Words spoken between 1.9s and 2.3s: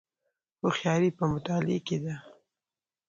ده